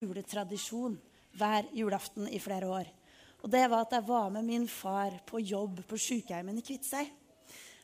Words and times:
juletradisjon 0.00 0.96
hver 1.36 1.68
julaften 1.76 2.28
i 2.32 2.40
flere 2.40 2.68
år. 2.68 2.88
Og 3.40 3.52
det 3.52 3.62
var 3.72 3.84
at 3.84 3.94
jeg 3.96 4.06
var 4.08 4.30
med 4.32 4.44
min 4.44 4.66
far 4.68 5.14
på 5.28 5.40
jobb 5.40 5.82
på 5.88 5.98
sykehjemmet 6.00 6.60
i 6.60 6.64
Kviteseid. 6.64 7.12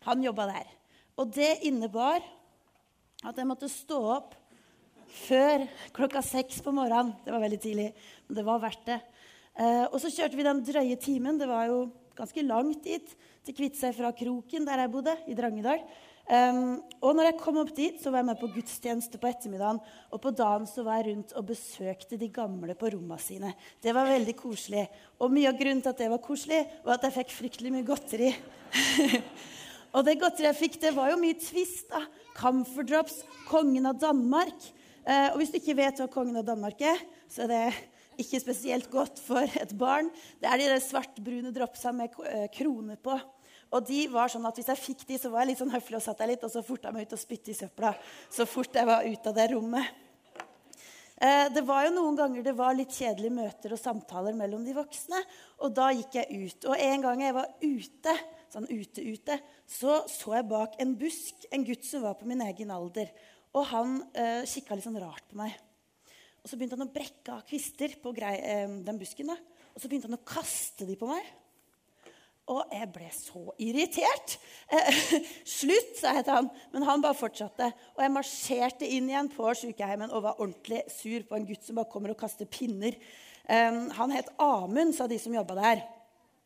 Han 0.07 0.25
jobba 0.25 0.47
der. 0.51 0.73
Og 1.17 1.33
det 1.33 1.63
innebar 1.69 2.25
at 3.25 3.37
jeg 3.37 3.49
måtte 3.49 3.69
stå 3.73 4.01
opp 4.17 4.35
før 5.27 5.65
klokka 5.97 6.23
seks 6.25 6.61
på 6.65 6.75
morgenen. 6.77 7.15
Det 7.25 7.33
var 7.33 7.43
veldig 7.45 7.61
tidlig, 7.63 7.87
men 8.27 8.39
det 8.39 8.45
var 8.47 8.65
verdt 8.65 8.85
det. 8.89 8.99
Eh, 9.57 9.85
og 9.89 9.97
så 10.03 10.13
kjørte 10.13 10.37
vi 10.37 10.45
den 10.47 10.61
drøye 10.65 10.99
timen. 11.01 11.41
Det 11.41 11.49
var 11.49 11.71
jo 11.71 11.87
ganske 12.17 12.45
langt 12.45 12.85
dit 12.85 13.15
til 13.45 13.57
Kviteseid 13.57 13.97
fra 13.97 14.13
Kroken, 14.17 14.69
der 14.69 14.85
jeg 14.85 14.93
bodde, 14.93 15.17
i 15.29 15.37
Drangedal. 15.37 15.85
Um, 16.27 16.81
og 17.07 17.13
når 17.15 17.29
jeg 17.29 17.39
kom 17.39 17.59
opp 17.61 17.69
dit, 17.77 18.01
så 18.03 18.11
var 18.11 18.25
jeg 18.25 18.29
med 18.33 18.39
på 18.41 18.49
gudstjeneste 18.51 19.19
på 19.23 19.29
ettermiddagen. 19.31 19.79
Og 20.11 20.23
på 20.23 20.33
dagen 20.35 20.67
så 20.67 20.83
var 20.87 20.99
jeg 20.99 21.13
rundt 21.13 21.35
og 21.39 21.47
besøkte 21.53 22.19
de 22.19 22.29
gamle 22.35 22.75
på 22.79 22.91
rommene 22.97 23.19
sine. 23.23 23.53
Det 23.83 23.95
var 23.95 24.11
veldig 24.11 24.35
koselig. 24.39 24.87
Og 25.23 25.31
mye 25.31 25.53
av 25.53 25.61
grunnen 25.61 25.85
til 25.85 25.93
at 25.93 26.03
det 26.03 26.11
var 26.11 26.23
koselig, 26.25 26.65
var 26.87 26.99
at 26.99 27.07
jeg 27.07 27.17
fikk 27.21 27.35
fryktelig 27.37 27.75
mye 27.77 27.87
godteri. 27.87 28.33
og 29.95 30.07
det 30.09 30.19
godteriet 30.19 30.51
jeg 30.51 30.61
fikk, 30.65 30.81
det 30.83 30.97
var 30.99 31.13
jo 31.13 31.21
mye 31.23 31.39
Twist, 31.39 31.87
da. 31.93 32.03
Camphordrops, 32.37 33.21
Kongen 33.47 33.87
av 33.87 34.01
Danmark. 34.03 34.73
Uh, 35.07 35.29
og 35.31 35.39
hvis 35.39 35.55
du 35.55 35.61
ikke 35.61 35.79
vet 35.79 36.03
hva 36.03 36.11
Kongen 36.11 36.43
av 36.43 36.49
Danmark 36.49 36.83
er, 36.83 37.07
så 37.31 37.47
er 37.47 37.55
det 37.55 37.67
ikke 38.19 38.41
spesielt 38.43 38.91
godt 38.91 39.21
for 39.23 39.47
et 39.61 39.73
barn. 39.79 40.11
Det 40.43 40.51
er 40.51 40.59
de 40.59 40.83
svartbrune 40.83 41.53
dropsa 41.55 41.93
med 41.95 42.15
eh, 42.25 42.47
krone 42.55 42.97
på. 42.99 43.15
Og 43.77 43.85
de 43.85 44.07
var 44.09 44.33
sånn 44.33 44.47
at 44.49 44.57
Hvis 44.57 44.71
jeg 44.73 44.83
fikk 44.83 45.05
de, 45.09 45.21
så 45.21 45.31
var 45.33 45.45
jeg 45.45 45.53
litt 45.53 45.61
sånn 45.61 45.75
høflig 45.75 45.99
og 45.99 46.05
satt 46.05 46.23
der 46.23 46.33
litt, 46.33 46.45
og 46.47 46.53
så 46.53 46.65
forta 46.65 46.89
jeg 46.89 46.97
meg 46.97 47.07
ut 47.07 47.15
og 47.17 47.21
spytte 47.21 47.53
i 47.53 47.57
søpla 47.59 47.93
så 48.33 48.47
fort 48.49 48.77
jeg 48.77 48.89
var 48.89 49.05
ute 49.05 49.31
av 49.31 49.37
det 49.37 49.47
rommet. 49.53 50.03
Eh, 51.17 51.47
det 51.49 51.63
var 51.65 51.87
jo 51.87 51.95
noen 51.97 52.17
ganger 52.19 52.45
det 52.45 52.53
var 52.57 52.75
litt 52.77 52.93
kjedelige 52.93 53.33
møter 53.33 53.73
og 53.73 53.81
samtaler 53.81 54.37
mellom 54.37 54.65
de 54.67 54.75
voksne. 54.77 55.21
Og 55.65 55.73
da 55.77 55.89
gikk 55.95 56.19
jeg 56.19 56.41
ut. 56.43 56.67
Og 56.69 56.83
en 56.89 57.07
gang 57.07 57.23
jeg 57.25 57.37
var 57.37 57.53
ute, 57.63 58.17
sånn 58.53 58.69
ute-ute, 58.69 59.39
så 59.69 60.03
så 60.13 60.37
jeg 60.37 60.49
bak 60.51 60.77
en 60.83 60.93
busk 61.01 61.49
en 61.53 61.65
gutt 61.67 61.89
som 61.89 62.05
var 62.05 62.19
på 62.21 62.29
min 62.29 62.45
egen 62.45 62.73
alder. 62.75 63.13
Og 63.57 63.65
han 63.73 63.99
eh, 64.13 64.45
kikka 64.49 64.77
litt 64.77 64.89
sånn 64.89 65.01
rart 65.01 65.25
på 65.31 65.41
meg. 65.41 65.57
Og 66.43 66.51
så 66.51 66.59
begynte 66.59 66.77
han 66.79 66.87
å 66.87 66.95
brekke 66.95 67.33
av 67.33 67.47
kvister 67.49 67.97
på 68.03 68.13
grei, 68.15 68.37
eh, 68.39 68.69
den 68.85 69.01
busken. 69.01 69.33
da. 69.33 69.41
Og 69.73 69.81
så 69.81 69.89
begynte 69.89 70.11
han 70.11 70.21
å 70.21 70.27
kaste 70.29 70.87
de 70.89 70.99
på 71.01 71.09
meg. 71.09 71.25
Og 72.47 72.71
jeg 72.71 72.87
ble 72.95 73.09
så 73.11 73.43
irritert. 73.59 74.37
Eh, 74.71 74.99
slutt, 75.59 75.97
sa 75.99 76.13
jeg 76.15 76.27
til 76.29 76.37
han. 76.37 76.51
Men 76.71 76.87
han 76.87 77.03
bare 77.03 77.19
fortsatte. 77.19 77.73
Og 77.97 78.05
jeg 78.05 78.15
marsjerte 78.15 78.87
inn 78.87 79.11
igjen 79.11 79.31
på 79.33 79.51
sykehjemmet 79.59 80.15
og 80.15 80.29
var 80.29 80.39
ordentlig 80.39 80.85
sur 80.95 81.27
på 81.27 81.39
en 81.39 81.49
gutt 81.49 81.67
som 81.67 81.81
bare 81.81 81.91
kommer 81.91 82.15
og 82.15 82.21
kaster 82.21 82.47
pinner. 82.47 82.95
Um, 83.47 83.85
han 83.95 84.15
het 84.15 84.31
Amund, 84.43 84.95
sa 84.95 85.07
de 85.11 85.19
som 85.23 85.35
jobba 85.35 85.59
der. 85.59 85.83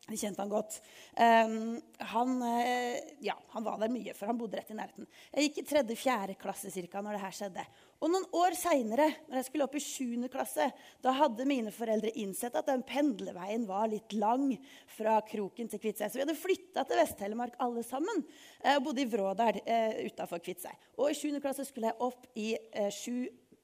De 0.09 0.17
kjente 0.17 0.41
han 0.41 0.49
godt. 0.49 0.79
Um, 1.13 1.77
han, 2.13 2.35
uh, 2.41 2.97
ja, 3.25 3.37
han, 3.53 3.65
var 3.65 3.77
der 3.81 3.93
mye, 3.93 4.17
for 4.17 4.29
han 4.29 4.41
bodde 4.41 4.57
rett 4.57 4.73
i 4.73 4.77
nærheten. 4.77 5.09
Jeg 5.31 5.47
gikk 5.47 5.61
i 5.61 5.67
tredje-fjerde 5.69 6.37
klasse 6.41 6.73
cirka, 6.73 7.01
når 7.01 7.17
det 7.17 7.23
her 7.27 7.37
skjedde. 7.37 7.65
Og 8.01 8.09
noen 8.09 8.23
år 8.33 8.55
seinere, 8.57 9.05
når 9.29 9.37
jeg 9.37 9.45
skulle 9.45 9.65
opp 9.67 9.75
i 9.77 9.83
7. 9.83 10.29
klasse, 10.33 10.65
da 11.05 11.11
hadde 11.13 11.45
mine 11.45 11.69
foreldre 11.73 12.09
innsett 12.17 12.55
at 12.57 12.65
den 12.65 12.81
pendleveien 12.87 13.67
var 13.69 13.91
litt 13.91 14.15
lang 14.17 14.47
fra 14.89 15.19
Kroken 15.27 15.69
til 15.69 15.81
Kviteseid. 15.83 16.09
Så 16.09 16.17
vi 16.17 16.23
hadde 16.23 16.37
flytta 16.39 16.81
til 16.89 16.97
Vest-Telemark 16.97 17.59
alle 17.61 17.83
sammen 17.85 18.23
eh, 18.63 18.73
og 18.73 18.87
bodde 18.87 19.05
i 19.05 19.09
Vrådal 19.11 19.61
eh, 19.61 20.01
utafor 20.09 20.41
Kviteseid. 20.41 20.89
Og 20.97 21.11
i 21.13 21.19
7. 21.19 21.37
klasse 21.43 21.67
skulle 21.69 21.91
jeg 21.91 22.01
opp 22.09 22.25
i 22.33 22.55
eh, 22.57 22.89
7. 22.89 23.13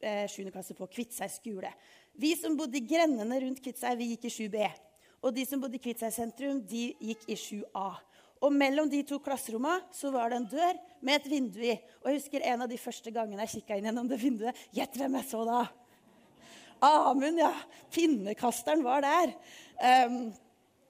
Eh, 0.05 0.51
klasse 0.53 0.77
på 0.77 0.85
Kviteseid 0.85 1.33
skole. 1.33 1.73
Vi 2.13 2.35
som 2.38 2.53
bodde 2.57 2.77
i 2.77 2.85
grendene 2.85 3.41
rundt 3.41 3.63
Kviteseid, 3.66 3.97
vi 3.97 4.11
gikk 4.13 4.29
i 4.29 4.35
7B. 4.35 4.67
Og 5.25 5.33
de 5.33 5.47
som 5.49 5.61
bodde 5.61 5.79
i 5.79 5.81
Kviteseid 5.81 6.13
sentrum, 6.13 6.61
de 6.61 6.91
gikk 6.94 7.25
i 7.25 7.33
7A. 7.41 7.89
Og 8.43 8.53
mellom 8.53 8.89
de 8.89 9.02
to 9.07 9.17
klasserommene 9.23 9.88
så 9.95 10.12
var 10.13 10.29
det 10.29 10.39
en 10.39 10.50
dør 10.51 10.79
med 11.01 11.17
et 11.17 11.29
vindu 11.31 11.59
i. 11.63 11.73
Og 12.03 12.12
jeg 12.12 12.22
husker 12.22 12.45
en 12.45 12.63
av 12.66 12.69
de 12.69 12.79
første 12.81 13.13
gangene 13.13 13.45
jeg 13.45 13.57
kikka 13.57 13.78
inn 13.78 13.89
gjennom 13.89 14.09
det 14.09 14.19
vinduet. 14.22 14.66
Gjett 14.75 14.97
hvem 15.00 15.17
jeg 15.19 15.29
så 15.31 15.44
da! 15.47 15.66
Amund, 16.85 17.39
ja. 17.41 17.53
Pinnekasteren 17.94 18.84
var 18.85 19.01
der. 19.01 19.34
Um, 19.81 20.19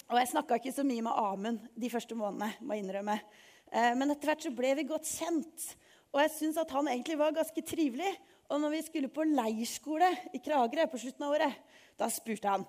og 0.07 0.17
jeg 0.19 0.31
snakka 0.33 0.57
ikke 0.59 0.75
så 0.75 0.83
mye 0.87 1.03
med 1.05 1.15
Amund 1.15 1.69
de 1.79 1.91
første 1.91 2.15
månedene, 2.19 2.51
må 2.59 2.75
jeg 2.75 2.83
innrømme. 2.83 3.15
Uh, 3.71 3.93
men 3.99 4.11
etter 4.11 4.31
hvert 4.31 4.43
så 4.43 4.51
ble 4.55 4.73
vi 4.79 4.87
godt 4.89 5.07
kjent. 5.07 5.69
Og 6.11 6.19
jeg 6.23 6.33
syns 6.35 6.59
at 6.59 6.73
han 6.75 6.89
egentlig 6.91 7.15
var 7.19 7.35
ganske 7.35 7.63
trivelig. 7.67 8.11
Og 8.51 8.59
når 8.63 8.75
vi 8.75 8.83
skulle 8.83 9.11
på 9.11 9.27
leirskole 9.27 10.11
i 10.35 10.43
Kragerø 10.43 10.87
på 10.91 10.99
slutten 10.99 11.27
av 11.27 11.35
året, 11.35 11.55
da 11.99 12.11
spurte 12.11 12.51
han 12.51 12.67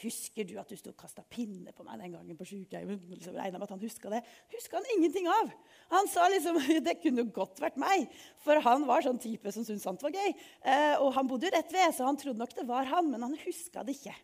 Husker 0.00 0.44
du 0.44 0.56
at 0.58 0.70
du 0.70 0.74
sto 0.76 0.90
og 0.90 0.98
kasta 0.98 1.22
pinne 1.30 1.70
på 1.74 1.84
meg 1.86 2.00
den 2.02 2.14
gangen 2.16 2.38
på 2.38 2.46
sykehjemmet? 2.48 3.04
Liksom, 3.14 3.36
med 3.36 3.62
at 3.62 3.74
han 3.74 3.82
huska 3.82 4.10
det. 4.12 4.20
Huska 4.52 4.80
han 4.80 4.88
ingenting 4.96 5.28
av. 5.30 5.52
Han 5.94 6.08
sa 6.10 6.26
liksom 6.32 6.58
det 6.86 6.96
kunne 7.02 7.28
godt 7.34 7.62
vært 7.62 7.78
meg, 7.80 8.08
for 8.44 8.58
han 8.64 8.86
var 8.88 9.06
sånn 9.06 9.20
type 9.22 9.52
som 9.54 9.66
syntes 9.66 9.86
sånt 9.86 10.02
var 10.02 10.14
gøy. 10.14 10.34
Eh, 10.34 10.96
og 10.98 11.12
han 11.16 11.30
bodde 11.30 11.48
jo 11.48 11.54
rett 11.54 11.70
ved, 11.74 11.94
så 11.94 12.08
han 12.08 12.18
trodde 12.18 12.42
nok 12.42 12.56
det 12.58 12.66
var 12.68 12.90
han, 12.90 13.12
men 13.12 13.22
han 13.24 13.38
huska 13.44 13.86
det 13.86 13.94
ikke. 13.96 14.16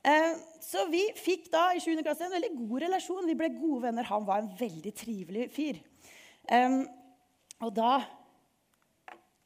Eh, 0.00 0.32
så 0.64 0.86
vi 0.88 1.02
fikk 1.18 1.50
da 1.52 1.66
i 1.76 1.82
7. 1.84 1.92
klasse 2.00 2.24
en 2.24 2.32
veldig 2.32 2.54
god 2.62 2.86
relasjon. 2.86 3.28
Vi 3.28 3.36
ble 3.36 3.50
gode 3.58 3.84
venner. 3.84 4.08
Han 4.08 4.24
var 4.28 4.40
en 4.40 4.54
veldig 4.56 4.94
trivelig 4.96 5.50
fyr. 5.52 5.82
Eh, 6.48 6.80
og 7.60 7.74
da 7.76 7.98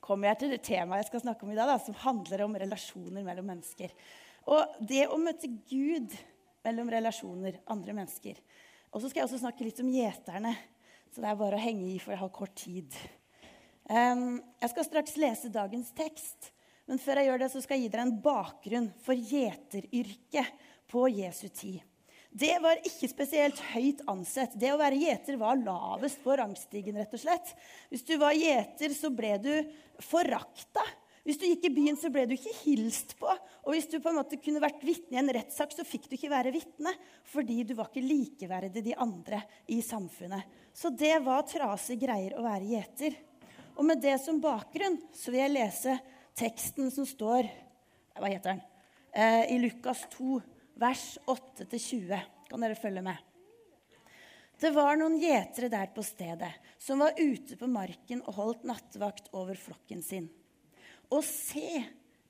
kommer 0.05 0.31
jeg 0.31 0.43
til 0.43 0.53
det 0.53 0.63
temaet 0.67 1.03
jeg 1.03 1.11
skal 1.13 1.25
snakke 1.25 1.47
om 1.47 1.53
i 1.55 1.59
dag, 1.59 1.71
da, 1.71 1.79
som 1.81 1.97
handler 2.05 2.45
om 2.45 2.57
relasjoner 2.61 3.25
mellom 3.27 3.49
mennesker. 3.51 3.93
Og 4.51 4.79
det 4.85 5.07
å 5.09 5.19
møte 5.21 5.49
Gud 5.71 6.15
mellom 6.65 6.91
relasjoner, 6.93 7.61
andre 7.71 7.97
mennesker. 7.97 8.41
Og 8.93 9.03
så 9.03 9.09
skal 9.09 9.23
jeg 9.23 9.29
også 9.29 9.43
snakke 9.43 9.67
litt 9.67 9.81
om 9.83 9.91
gjeterne. 9.93 10.55
Så 11.13 11.23
det 11.23 11.31
er 11.31 11.39
bare 11.39 11.59
å 11.59 11.63
henge 11.63 11.87
i, 11.93 12.01
for 12.03 12.15
jeg 12.15 12.21
har 12.21 12.35
kort 12.35 12.57
tid. 12.59 12.97
Jeg 13.85 14.71
skal 14.73 14.87
straks 14.87 15.17
lese 15.21 15.53
dagens 15.53 15.93
tekst. 15.97 16.51
Men 16.89 17.01
før 17.01 17.21
jeg 17.21 17.31
gjør 17.31 17.43
det, 17.43 17.51
så 17.53 17.65
skal 17.65 17.79
jeg 17.79 17.87
gi 17.87 17.93
dere 17.95 18.07
en 18.09 18.17
bakgrunn 18.25 18.89
for 19.05 19.17
gjeteryrket 19.17 20.65
på 20.93 21.07
Jesu 21.15 21.47
tid. 21.49 21.81
Det 22.35 22.57
var 22.59 22.81
ikke 22.83 23.09
spesielt 23.09 23.61
høyt 23.71 24.01
ansett. 24.11 24.57
Det 24.59 24.73
å 24.75 24.81
være 24.81 24.99
gjeter 24.99 25.39
var 25.39 25.61
lavest 25.61 26.19
på 26.25 26.35
rangstigen. 26.35 26.97
rett 26.99 27.15
og 27.15 27.23
slett. 27.23 27.55
Hvis 27.93 28.03
du 28.03 28.17
var 28.19 28.35
gjeter, 28.35 28.91
så 28.91 29.11
ble 29.15 29.37
du 29.39 29.53
forakta. 30.03 30.83
Hvis 31.25 31.39
du 31.41 31.47
gikk 31.49 31.63
i 31.71 31.73
byen, 31.73 31.97
så 31.97 32.11
ble 32.13 32.27
du 32.29 32.35
ikke 32.37 32.53
hilst 32.67 33.15
på. 33.17 33.31
Og 33.65 33.73
hvis 33.73 33.87
du 33.89 33.97
på 33.97 34.11
en 34.11 34.19
måte 34.19 34.37
kunne 34.45 34.61
vært 34.61 34.83
vitne 34.85 35.17
i 35.17 35.21
en 35.23 35.33
rettssak, 35.33 35.73
så 35.73 35.87
fikk 35.89 36.11
du 36.11 36.19
ikke 36.19 36.33
være 36.33 36.53
vitne. 36.53 36.93
Fordi 37.33 37.63
du 37.65 37.73
var 37.79 37.89
ikke 37.89 38.05
likeverdig 38.05 38.83
de 38.85 38.97
andre 39.01 39.41
i 39.73 39.81
samfunnet. 39.85 40.45
Så 40.77 40.93
det 40.93 41.17
var 41.25 41.47
trasige 41.49 42.03
greier 42.05 42.37
å 42.37 42.45
være 42.45 42.69
gjeter. 42.75 43.17
Og 43.75 43.89
med 43.89 44.05
det 44.05 44.19
som 44.21 44.43
bakgrunn 44.43 45.01
så 45.17 45.33
vil 45.33 45.47
jeg 45.47 45.55
lese 45.57 45.97
teksten 46.37 46.93
som 46.95 47.09
står 47.09 47.49
Hva 48.15 48.29
heter 48.29 48.53
den? 48.53 48.63
Eh, 49.15 49.55
I 49.55 49.59
Lukas 49.63 50.05
2, 50.13 50.39
vers 50.79 51.07
8-20. 51.31 52.21
Kan 52.51 52.63
dere 52.63 52.79
følge 52.79 53.03
med? 53.03 53.17
Det 54.61 54.71
var 54.77 54.95
noen 55.01 55.17
gjetere 55.19 55.73
der 55.73 55.89
på 55.95 56.05
stedet 56.07 56.53
som 56.79 57.01
var 57.03 57.17
ute 57.19 57.57
på 57.59 57.67
marken 57.71 58.21
og 58.29 58.37
holdt 58.37 58.69
nattevakt 58.69 59.33
over 59.35 59.59
flokken 59.59 60.05
sin. 60.05 60.29
Og 61.13 61.25
se, 61.27 61.83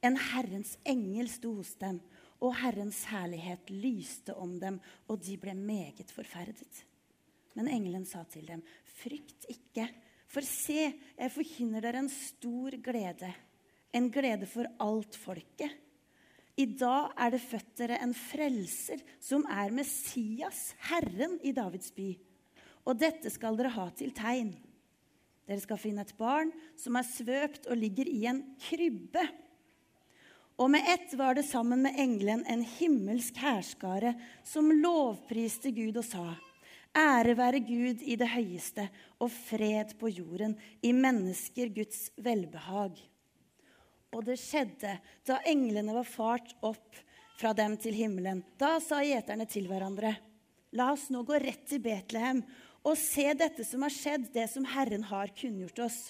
en 0.05 0.17
Herrens 0.31 0.75
engel 0.85 1.29
sto 1.33 1.55
hos 1.59 1.75
dem, 1.81 2.01
og 2.45 2.57
Herrens 2.61 3.05
herlighet 3.09 3.71
lyste 3.73 4.35
om 4.37 4.59
dem, 4.61 4.81
og 5.09 5.23
de 5.25 5.37
ble 5.41 5.55
meget 5.57 6.11
forferdet. 6.12 6.83
Men 7.55 7.71
engelen 7.71 8.05
sa 8.09 8.25
til 8.29 8.47
dem, 8.49 8.65
frykt 8.99 9.47
ikke, 9.49 9.87
for 10.29 10.45
se, 10.47 10.91
jeg 10.91 11.33
forkynner 11.33 11.85
dere 11.85 12.03
en 12.03 12.11
stor 12.11 12.75
glede, 12.83 13.31
en 13.95 14.11
glede 14.12 14.49
for 14.51 14.69
alt 14.83 15.17
folket. 15.17 15.71
I 16.59 16.67
dag 16.79 17.15
er 17.19 17.32
det 17.35 17.43
født 17.43 17.73
dere 17.81 17.99
en 18.03 18.15
frelser, 18.15 19.00
som 19.23 19.43
er 19.50 19.73
Messias, 19.75 20.69
Herren 20.91 21.38
i 21.43 21.55
Davids 21.55 21.91
by. 21.94 22.12
Og 22.87 22.99
dette 23.00 23.31
skal 23.32 23.56
dere 23.59 23.73
ha 23.75 23.88
til 23.97 24.12
tegn. 24.15 24.53
Dere 25.44 25.61
skal 25.61 25.81
finne 25.81 26.05
et 26.05 26.14
barn 26.17 26.52
som 26.81 26.96
er 26.96 27.06
svøpt 27.08 27.69
og 27.69 27.81
ligger 27.81 28.08
i 28.08 28.25
en 28.31 28.41
krybbe. 28.64 29.25
Og 30.56 30.70
med 30.70 30.87
ett 30.87 31.12
var 31.19 31.35
det 31.35 31.44
sammen 31.49 31.82
med 31.82 31.99
engelen 31.99 32.44
en 32.46 32.62
himmelsk 32.62 33.37
hærskare 33.43 34.14
som 34.46 34.70
lovpriste 34.70 35.75
Gud 35.75 35.99
og 35.99 36.06
sa:" 36.06 36.26
Ære 36.94 37.35
være 37.35 37.58
Gud 37.58 38.05
i 38.06 38.14
det 38.14 38.29
høyeste 38.31 38.85
og 39.19 39.32
fred 39.35 39.96
på 39.99 40.12
jorden, 40.14 40.55
i 40.79 40.93
mennesker 40.94 41.73
Guds 41.75 42.12
velbehag. 42.14 43.00
Og 44.14 44.23
det 44.23 44.37
skjedde 44.38 44.93
da 45.26 45.40
englene 45.50 45.97
var 45.97 46.06
fart 46.06 46.55
opp 46.62 47.00
fra 47.35 47.50
dem 47.52 47.75
til 47.82 47.97
himmelen. 47.99 48.44
Da 48.55 48.79
sa 48.79 49.00
gjeterne 49.02 49.47
til 49.50 49.67
hverandre, 49.67 50.14
la 50.79 50.93
oss 50.93 51.08
nå 51.11 51.25
gå 51.26 51.35
rett 51.43 51.67
til 51.67 51.82
Betlehem 51.82 52.44
og 52.85 52.99
se 53.01 53.27
dette 53.33 53.65
som 53.65 53.85
har 53.85 53.93
skjedd, 53.93 54.29
det 54.35 54.47
som 54.53 54.67
Herren 54.69 55.07
har 55.09 55.33
kunngjort 55.37 55.87
oss. 55.87 56.01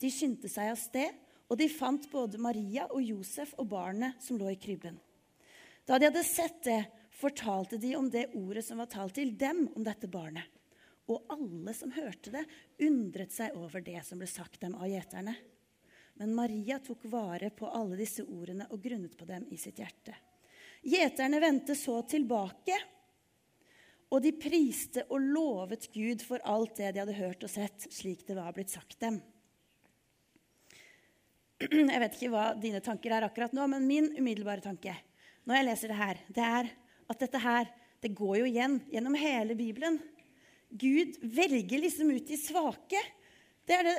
De 0.00 0.10
skyndte 0.12 0.48
seg 0.50 0.72
av 0.72 0.78
sted 0.80 1.12
og 1.48 1.56
de 1.60 1.68
fant 1.72 2.04
både 2.12 2.40
Maria 2.40 2.86
og 2.92 3.02
Josef 3.02 3.54
og 3.58 3.70
barnet 3.72 4.20
som 4.24 4.38
lå 4.40 4.50
i 4.52 4.60
krybben. 4.60 4.98
Da 5.88 5.96
de 5.96 6.10
hadde 6.10 6.24
sett 6.26 6.60
det, 6.66 6.82
fortalte 7.18 7.80
de 7.80 7.94
om 7.96 8.10
det 8.12 8.28
ordet 8.36 8.62
som 8.66 8.78
var 8.78 8.90
talt 8.92 9.16
til 9.16 9.32
dem 9.38 9.64
om 9.74 9.84
dette 9.84 10.10
barnet. 10.10 10.44
Og 11.08 11.24
alle 11.32 11.72
som 11.72 11.92
hørte 11.94 12.34
det, 12.34 12.44
undret 12.84 13.32
seg 13.32 13.56
over 13.56 13.80
det 13.80 14.02
som 14.04 14.20
ble 14.20 14.28
sagt 14.28 14.60
dem 14.60 14.76
av 14.76 14.90
gjeterne. 14.90 15.32
Men 16.20 16.34
Maria 16.36 16.76
tok 16.84 17.06
vare 17.08 17.48
på 17.54 17.70
alle 17.72 17.96
disse 17.96 18.26
ordene 18.26 18.66
og 18.74 18.82
grunnet 18.84 19.16
på 19.16 19.24
dem 19.24 19.46
i 19.48 19.56
sitt 19.56 19.80
hjerte. 19.80 20.12
Gjeterne 20.84 21.40
vendte 21.40 21.74
så 21.78 22.02
tilbake, 22.06 22.76
og 24.08 24.22
de 24.24 24.32
priste 24.40 25.04
og 25.12 25.20
lovet 25.20 25.88
Gud 25.92 26.22
for 26.24 26.42
alt 26.48 26.78
det 26.80 26.94
de 26.94 27.02
hadde 27.02 27.18
hørt 27.18 27.44
og 27.44 27.52
sett, 27.52 27.88
slik 27.92 28.24
det 28.28 28.38
var 28.38 28.54
blitt 28.56 28.72
sagt 28.72 28.96
dem. 29.02 29.20
Jeg 31.92 32.00
vet 32.00 32.16
ikke 32.16 32.32
hva 32.32 32.46
dine 32.56 32.80
tanker 32.84 33.12
er 33.12 33.26
akkurat 33.26 33.54
nå, 33.56 33.66
men 33.68 33.88
min 33.88 34.12
umiddelbare 34.16 34.64
tanke 34.64 34.94
når 35.48 35.56
jeg 35.56 35.64
leser 35.64 35.88
det 35.88 35.96
her, 35.96 36.18
det 36.36 36.44
er 36.44 36.66
at 37.08 37.22
dette 37.22 37.40
her 37.40 37.68
det 38.04 38.10
går 38.12 38.34
jo 38.42 38.48
igjen 38.50 38.74
gjennom 38.92 39.14
hele 39.16 39.54
Bibelen. 39.56 39.96
Gud 40.68 41.16
velger 41.24 41.80
liksom 41.80 42.10
ut 42.12 42.28
de 42.28 42.36
svake. 42.36 43.00
Det, 43.64 43.78
det, 43.86 43.94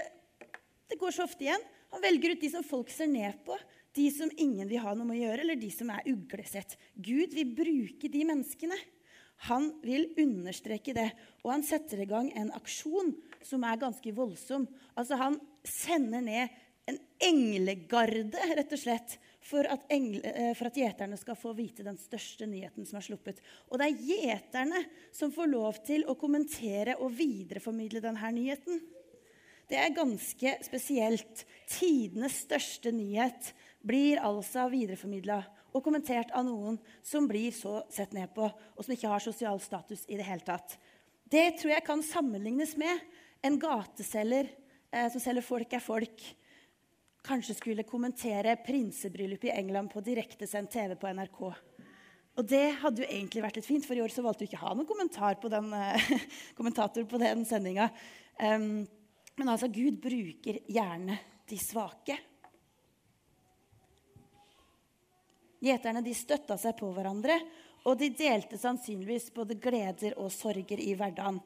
det 0.94 1.00
går 1.01 1.15
så 1.15 1.25
ofte 1.25 1.47
igjen. 1.47 1.65
Han 1.89 2.03
velger 2.06 2.35
ut 2.35 2.44
de 2.44 2.51
som 2.53 2.65
folk 2.65 2.94
ser 2.94 3.09
ned 3.09 3.41
på, 3.47 3.57
de 3.97 4.06
som 4.13 4.29
ingen 4.38 4.69
vil 4.69 4.83
ha 4.83 4.94
noe 4.94 5.09
med 5.09 5.17
å 5.17 5.23
gjøre, 5.23 5.41
eller 5.41 5.57
de 5.57 5.71
som 5.73 5.89
er 5.89 6.06
uglesett. 6.11 6.77
Gud 6.94 7.33
vil 7.33 7.50
bruke 7.57 8.13
de 8.13 8.21
menneskene. 8.29 8.77
Han 9.47 9.69
vil 9.86 10.09
understreke 10.19 10.94
det, 10.97 11.09
og 11.45 11.53
han 11.53 11.63
setter 11.63 12.01
i 12.03 12.09
gang 12.09 12.27
en 12.36 12.51
aksjon 12.57 13.13
som 13.45 13.63
er 13.63 13.80
ganske 13.80 14.12
voldsom. 14.15 14.68
Altså 15.00 15.15
Han 15.21 15.39
sender 15.63 16.25
ned 16.25 16.57
en 16.89 17.00
englegarde, 17.21 18.39
rett 18.57 18.74
og 18.74 18.81
slett, 18.81 19.18
for 19.50 19.65
at, 19.71 19.86
engle, 19.94 20.21
eh, 20.25 20.51
for 20.57 20.68
at, 20.68 20.77
gjeterne 20.77 21.18
skal 21.18 21.38
få 21.39 21.53
vite 21.57 21.86
den 21.86 21.97
største 22.01 22.47
nyheten 22.50 22.86
som 22.86 23.00
er 23.00 23.06
sluppet. 23.06 23.39
Og 23.69 23.80
det 23.80 23.88
er 23.88 24.07
gjeterne 24.09 24.81
som 25.15 25.31
får 25.33 25.51
lov 25.51 25.80
til 25.88 26.03
å 26.09 26.18
kommentere 26.19 26.97
og 27.00 27.13
videreformidle 27.18 28.03
denne 28.03 28.33
nyheten. 28.35 28.81
Det 29.69 29.77
er 29.77 29.94
ganske 29.94 30.56
spesielt. 30.65 31.45
Tidenes 31.69 32.42
største 32.47 32.92
nyhet 32.92 33.53
blir 33.85 34.19
altså 34.25 34.65
videreformidla 34.74 35.44
og 35.74 35.83
kommentert 35.86 36.31
av 36.36 36.45
noen 36.48 36.80
som 37.06 37.27
blir 37.30 37.54
så 37.56 37.81
sett 37.94 38.13
ned 38.16 38.31
på, 38.36 38.48
og 38.50 38.86
som 38.86 38.95
ikke 38.95 39.12
har 39.12 39.24
sosial 39.24 39.62
status 39.63 40.06
i 40.07 40.18
det 40.19 40.27
hele 40.27 40.45
tatt. 40.45 40.77
Det 41.30 41.60
tror 41.60 41.75
jeg 41.75 41.86
kan 41.86 42.04
sammenlignes 42.06 42.75
med 42.80 43.04
en 43.45 43.57
gateselger 43.62 44.50
eh, 44.92 45.07
som 45.13 45.21
selger 45.21 45.45
folk 45.45 45.74
er 45.74 45.83
folk, 45.83 46.24
kanskje 47.25 47.57
skulle 47.57 47.88
kommentere 47.88 48.56
prinsebryllupet 48.63 49.51
i 49.51 49.57
England 49.60 49.92
på 49.94 50.01
direktesendt 50.01 50.71
TV 50.74 50.95
på 50.98 51.12
NRK. 51.13 51.42
Og 52.39 52.48
det 52.48 52.66
hadde 52.80 53.04
jo 53.04 53.10
egentlig 53.10 53.44
vært 53.44 53.60
litt 53.60 53.68
fint, 53.68 53.86
for 53.86 53.98
i 53.98 54.01
år 54.04 54.13
så 54.13 54.24
valgte 54.24 54.45
du 54.45 54.50
ikke 54.50 54.62
å 54.62 54.69
ha 54.69 54.75
noen 54.77 54.88
kommentar 54.88 55.36
på 55.42 55.51
den, 55.51 55.74
uh, 55.75 56.13
kommentator 56.57 57.04
på 57.10 57.19
den 57.19 57.44
sendinga. 57.48 57.89
Um, 58.39 58.88
men 59.36 59.51
altså, 59.51 59.68
Gud 59.68 60.00
bruker 60.01 60.62
gjerne 60.71 61.19
de 61.50 61.60
svake. 61.60 62.16
Gjeterne 65.63 66.03
de 66.06 66.13
støtta 66.15 66.57
seg 66.59 66.77
på 66.79 66.91
hverandre, 66.95 67.39
og 67.88 67.97
de 68.00 68.09
delte 68.15 68.59
sannsynligvis 68.59 69.29
både 69.35 69.57
gleder 69.59 70.15
og 70.19 70.31
sorger 70.33 70.79
i 70.79 70.94
hverdagen. 71.00 71.39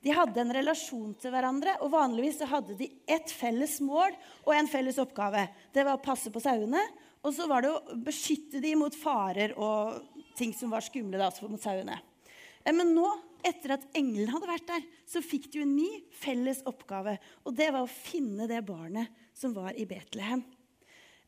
De 0.00 0.14
hadde 0.16 0.40
en 0.40 0.52
relasjon 0.54 1.12
til 1.20 1.32
hverandre, 1.34 1.74
og 1.84 1.92
vanligvis 1.92 2.40
hadde 2.48 2.76
de 2.78 2.88
ett 3.10 3.32
felles 3.36 3.76
mål 3.84 4.14
og 4.46 4.54
en 4.56 4.70
felles 4.70 4.98
oppgave. 5.02 5.44
Det 5.74 5.84
var 5.84 5.98
å 5.98 6.04
passe 6.04 6.32
på 6.32 6.40
sauene, 6.40 6.80
og 7.20 7.34
så 7.36 7.44
var 7.50 7.64
det 7.66 7.72
å 7.74 7.96
beskytte 8.00 8.62
dem 8.64 8.80
mot 8.80 8.96
farer 8.96 9.52
og 9.60 10.00
ting 10.38 10.54
som 10.56 10.72
var 10.72 10.86
skumle 10.86 11.20
da, 11.20 11.28
mot 11.44 11.60
sauene. 11.60 11.98
Eh, 12.64 12.72
men 12.72 12.94
nå, 12.96 13.10
etter 13.44 13.76
at 13.76 13.84
engelen 13.96 14.32
hadde 14.32 14.48
vært 14.48 14.70
der, 14.70 14.86
så 15.08 15.20
fikk 15.24 15.50
de 15.52 15.66
en 15.66 15.76
ny 15.76 15.90
felles 16.16 16.62
oppgave. 16.68 17.18
Og 17.44 17.56
det 17.56 17.68
var 17.74 17.84
å 17.84 17.92
finne 17.92 18.48
det 18.48 18.62
barnet 18.64 19.12
som 19.36 19.52
var 19.56 19.76
i 19.76 19.84
Betlehem. 19.88 20.46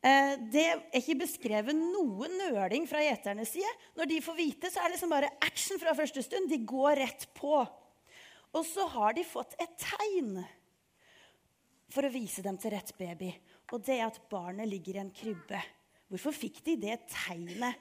Eh, 0.03 0.33
det 0.51 0.63
er 0.67 0.81
ikke 0.99 1.21
beskrevet 1.21 1.77
noe 1.77 2.27
nøling 2.27 2.87
fra 2.89 2.99
gjeternes 3.05 3.53
side. 3.55 3.69
Når 3.95 4.09
de 4.11 4.19
får 4.25 4.35
vite, 4.35 4.71
så 4.71 4.81
er 4.81 4.89
det 4.89 4.97
liksom 4.97 5.13
bare 5.13 5.31
action 5.45 5.79
fra 5.79 5.95
første 5.95 6.25
stund. 6.25 6.51
De 6.51 6.59
går 6.67 6.99
rett 6.99 7.29
på. 7.37 7.61
Og 8.53 8.67
så 8.67 8.85
har 8.97 9.15
de 9.15 9.23
fått 9.25 9.55
et 9.63 9.71
tegn 9.79 10.35
for 11.93 12.05
å 12.05 12.11
vise 12.13 12.43
dem 12.43 12.59
til 12.59 12.73
rett 12.75 12.91
baby. 12.99 13.31
Og 13.71 13.81
det 13.85 13.95
er 13.95 14.09
at 14.09 14.19
barnet 14.29 14.69
ligger 14.69 14.99
i 14.99 15.03
en 15.05 15.13
krybbe. 15.15 15.61
Hvorfor 16.11 16.35
fikk 16.35 16.59
de 16.67 16.77
det 16.83 16.99
tegnet? 17.09 17.79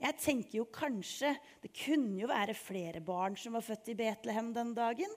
Jeg 0.00 0.18
tenker 0.18 0.58
jo 0.58 0.64
kanskje 0.74 1.30
Det 1.62 1.70
kunne 1.76 2.18
jo 2.18 2.26
være 2.28 2.56
flere 2.58 3.00
barn 3.04 3.36
som 3.38 3.54
var 3.56 3.62
født 3.64 3.92
i 3.92 3.96
Betlehem 3.98 4.50
den 4.54 4.72
dagen. 4.76 5.10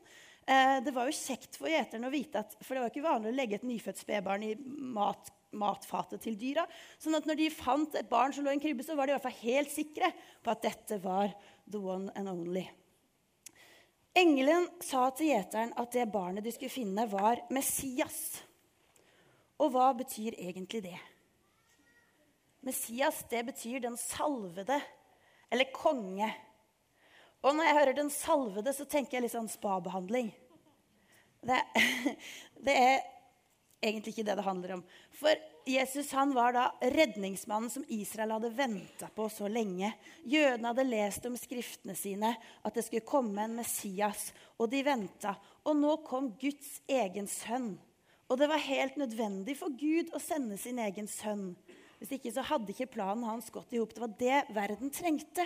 Eh, 0.48 0.78
det 0.84 0.94
var 0.96 1.10
jo 1.10 1.16
kjekt 1.18 1.58
for 1.60 1.70
gjeterne 1.72 2.08
å 2.08 2.14
vite 2.14 2.42
at 2.44 2.58
For 2.62 2.76
det 2.76 2.84
var 2.84 2.92
ikke 2.94 3.08
vanlig 3.08 3.34
å 3.34 3.38
legge 3.38 3.60
et 3.60 3.68
nyfødt 3.68 4.04
spedbarn 4.04 4.46
i 4.48 4.54
mat, 4.96 5.32
matfatet 5.58 6.24
til 6.24 6.38
dyra. 6.40 6.66
sånn 7.02 7.18
at 7.18 7.28
når 7.28 7.40
de 7.40 7.50
fant 7.54 7.96
et 7.96 8.10
barn 8.10 8.34
som 8.34 8.46
lå 8.46 8.54
i 8.54 8.58
en 8.58 8.64
krybbe, 8.64 8.86
så 8.86 8.96
var 8.96 9.08
de 9.08 9.14
i 9.14 9.18
hvert 9.18 9.28
fall 9.28 9.42
helt 9.44 9.74
sikre 9.74 10.12
på 10.44 10.54
at 10.54 10.66
dette 10.66 11.00
var 11.04 11.34
the 11.70 11.82
one 11.82 12.12
and 12.16 12.30
only. 12.30 12.68
Engelen 14.18 14.66
sa 14.82 15.10
til 15.14 15.30
gjeteren 15.30 15.76
at 15.78 15.94
det 15.94 16.08
barnet 16.10 16.46
de 16.46 16.54
skulle 16.54 16.74
finne, 16.74 17.06
var 17.12 17.44
Messias. 17.54 18.40
Og 19.62 19.74
hva 19.74 19.92
betyr 19.98 20.38
egentlig 20.38 20.84
det? 20.88 20.98
Messias 22.66 23.22
det 23.30 23.44
betyr 23.48 23.84
den 23.84 23.98
salvede, 23.98 24.80
eller 25.54 25.70
konge. 25.74 26.30
Og 27.46 27.56
når 27.56 27.70
jeg 27.70 27.78
hører 27.78 27.98
den 27.98 28.10
salvede, 28.12 28.74
så 28.74 28.88
tenker 28.90 29.18
jeg 29.18 29.28
litt 29.28 29.36
sånn 29.36 29.52
spabehandling. 29.52 30.32
Det, 31.46 31.60
det 32.66 32.76
er 32.76 33.06
egentlig 33.82 34.14
ikke 34.16 34.26
det 34.28 34.36
det 34.40 34.46
handler 34.46 34.74
om. 34.78 34.84
For 35.16 35.34
Jesus 35.68 36.12
han 36.16 36.32
var 36.36 36.56
da 36.56 36.66
redningsmannen 36.82 37.72
som 37.72 37.86
Israel 37.94 38.36
hadde 38.38 38.54
venta 38.56 39.10
på 39.14 39.28
så 39.32 39.50
lenge. 39.52 39.92
Jødene 40.26 40.72
hadde 40.72 40.88
lest 40.88 41.28
om 41.30 41.36
skriftene 41.40 41.96
sine 41.98 42.34
at 42.38 42.78
det 42.78 42.86
skulle 42.88 43.08
komme 43.08 43.44
en 43.44 43.58
Messias, 43.60 44.32
og 44.58 44.72
de 44.72 44.84
venta. 44.88 45.36
Og 45.68 45.78
nå 45.78 45.98
kom 46.08 46.32
Guds 46.40 46.80
egen 46.88 47.30
sønn. 47.30 47.76
Og 48.28 48.40
det 48.40 48.50
var 48.52 48.64
helt 48.64 48.98
nødvendig 49.00 49.56
for 49.60 49.72
Gud 49.72 50.12
å 50.16 50.22
sende 50.24 50.58
sin 50.60 50.80
egen 50.84 51.08
sønn. 51.08 51.54
Hvis 51.98 52.18
ikke 52.18 52.34
så 52.34 52.44
hadde 52.46 52.74
ikke 52.74 52.92
planen 52.98 53.26
hans 53.28 53.48
gått 53.54 53.72
i 53.74 53.80
hop. 53.82 53.94
Det 53.94 54.04
var 54.04 54.18
det 54.20 54.42
verden 54.56 54.92
trengte. 54.94 55.46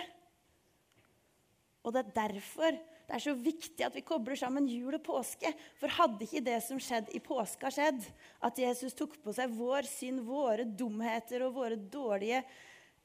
Og 1.82 1.94
det 1.94 2.02
er 2.02 2.16
derfor 2.16 2.76
det 3.06 3.16
er 3.16 3.22
så 3.24 3.34
viktig 3.36 3.84
at 3.84 3.96
vi 3.96 4.04
kobler 4.06 4.38
sammen 4.38 4.68
jul 4.70 4.94
og 4.94 5.02
påske. 5.04 5.50
For 5.80 5.92
hadde 5.92 6.24
ikke 6.24 6.44
det 6.46 6.58
som 6.64 6.80
skjedde 6.80 7.12
i 7.16 7.20
påska, 7.22 7.70
skjedd, 7.74 8.04
at 8.46 8.60
Jesus 8.62 8.96
tok 8.96 9.18
på 9.24 9.34
seg 9.36 9.52
vår 9.56 9.88
synd, 9.90 10.22
våre 10.26 10.64
dumheter 10.64 11.44
og 11.46 11.58
våre 11.58 11.76
dårlige 11.76 12.42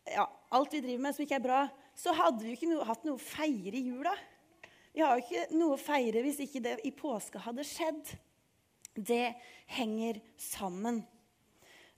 ja, 0.08 0.24
Alt 0.56 0.72
vi 0.72 0.80
driver 0.80 1.04
med 1.04 1.16
som 1.16 1.25
ikke 1.25 1.36
er 1.36 1.44
bra, 1.44 1.62
så 1.98 2.13
hadde 2.16 2.44
vi 2.44 2.54
jo 2.54 2.58
ikke 2.58 2.70
noe, 2.72 2.86
hatt 2.88 3.04
noe 3.04 3.18
å 3.18 3.22
feire 3.22 3.75
i 3.75 3.89
jula. 3.89 4.13
Vi 4.94 5.04
har 5.04 5.18
jo 5.18 5.25
ikke 5.25 5.58
noe 5.58 5.75
å 5.75 5.82
feire 5.82 6.24
hvis 6.24 6.39
ikke 6.46 6.63
det 6.63 6.77
i 6.88 6.94
påska 6.96 7.42
hadde 7.44 7.66
skjedd. 7.68 8.13
Det 8.96 9.36
henger 9.75 10.22
sammen. 10.39 11.01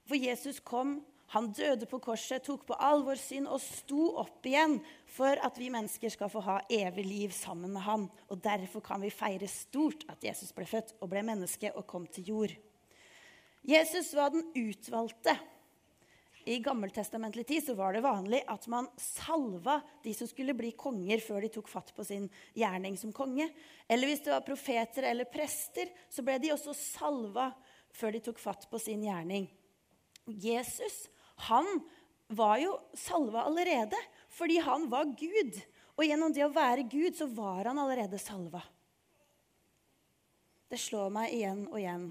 For 0.08 0.18
Jesus 0.18 0.58
kom 0.60 0.98
han 1.30 1.52
døde 1.54 1.86
på 1.86 2.00
korset, 2.02 2.42
tok 2.42 2.64
på 2.66 2.74
all 2.74 3.04
vår 3.06 3.18
synd 3.22 3.46
og 3.46 3.60
sto 3.62 4.08
opp 4.18 4.46
igjen 4.50 4.80
for 5.14 5.38
at 5.38 5.58
vi 5.60 5.68
mennesker 5.70 6.10
skal 6.10 6.30
få 6.32 6.42
ha 6.42 6.56
evig 6.66 7.04
liv 7.06 7.34
sammen 7.34 7.70
med 7.76 7.84
han. 7.86 8.08
Og 8.34 8.40
Derfor 8.42 8.82
kan 8.82 8.98
vi 9.02 9.12
feire 9.14 9.46
stort 9.46 10.02
at 10.10 10.26
Jesus 10.26 10.50
ble 10.56 10.66
født 10.66 10.96
og 10.98 11.12
ble 11.12 11.22
menneske 11.26 11.70
og 11.70 11.86
kom 11.86 12.08
til 12.10 12.32
jord. 12.32 12.56
Jesus 13.62 14.10
var 14.18 14.32
den 14.34 14.48
utvalgte. 14.58 15.36
I 16.50 16.56
gammeltestamentlig 16.64 17.44
tid 17.46 17.62
så 17.62 17.76
var 17.78 17.94
det 17.94 18.02
vanlig 18.02 18.40
at 18.50 18.66
man 18.72 18.88
salva 18.98 19.76
de 20.02 20.16
som 20.16 20.26
skulle 20.26 20.56
bli 20.58 20.72
konger 20.72 21.22
før 21.22 21.44
de 21.44 21.52
tok 21.52 21.70
fatt 21.70 21.92
på 21.94 22.08
sin 22.10 22.26
gjerning 22.58 22.98
som 22.98 23.12
konge. 23.14 23.46
Eller 23.86 24.10
hvis 24.10 24.24
det 24.24 24.32
var 24.34 24.46
profeter 24.48 25.06
eller 25.12 25.30
prester, 25.30 25.92
så 26.10 26.26
ble 26.26 26.40
de 26.42 26.50
også 26.56 26.74
salva 26.74 27.52
før 27.94 28.16
de 28.16 28.24
tok 28.24 28.42
fatt 28.42 28.66
på 28.70 28.82
sin 28.82 29.06
gjerning. 29.06 29.46
Jesus 30.26 31.04
han 31.48 31.68
var 32.30 32.58
jo 32.62 32.76
salva 32.94 33.46
allerede 33.48 33.98
fordi 34.30 34.60
han 34.62 34.86
var 34.90 35.08
Gud. 35.18 35.56
Og 35.98 36.06
gjennom 36.06 36.32
det 36.32 36.44
å 36.46 36.54
være 36.54 36.86
Gud 36.88 37.16
så 37.18 37.26
var 37.28 37.66
han 37.68 37.80
allerede 37.80 38.20
salva. 38.20 38.62
Det 40.70 40.78
slår 40.78 41.10
meg 41.12 41.32
igjen 41.34 41.64
og 41.66 41.78
igjen 41.80 42.10